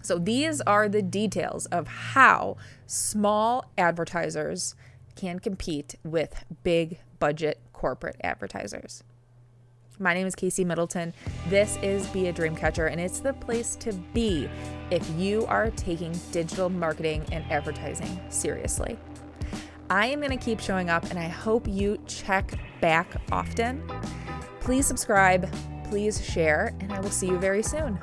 So 0.00 0.18
these 0.18 0.62
are 0.62 0.88
the 0.88 1.02
details 1.02 1.66
of 1.66 1.86
how 1.86 2.56
small 2.86 3.70
advertisers 3.76 4.74
can 5.16 5.38
compete 5.38 5.96
with 6.02 6.46
big 6.62 6.98
budget 7.18 7.60
corporate 7.74 8.16
advertisers. 8.24 9.04
My 9.98 10.12
name 10.12 10.26
is 10.26 10.34
Casey 10.34 10.62
Middleton. 10.62 11.14
This 11.48 11.78
is 11.82 12.06
Be 12.08 12.28
a 12.28 12.32
Dreamcatcher, 12.32 12.90
and 12.92 13.00
it's 13.00 13.20
the 13.20 13.32
place 13.32 13.76
to 13.76 13.94
be 14.12 14.46
if 14.90 15.08
you 15.16 15.46
are 15.46 15.70
taking 15.70 16.12
digital 16.32 16.68
marketing 16.68 17.24
and 17.32 17.50
advertising 17.50 18.20
seriously. 18.28 18.98
I 19.88 20.06
am 20.08 20.20
going 20.20 20.36
to 20.36 20.44
keep 20.44 20.60
showing 20.60 20.90
up, 20.90 21.04
and 21.04 21.18
I 21.18 21.28
hope 21.28 21.66
you 21.66 21.98
check 22.06 22.58
back 22.82 23.16
often. 23.32 23.82
Please 24.60 24.86
subscribe, 24.86 25.50
please 25.88 26.22
share, 26.22 26.74
and 26.80 26.92
I 26.92 27.00
will 27.00 27.10
see 27.10 27.28
you 27.28 27.38
very 27.38 27.62
soon. 27.62 27.98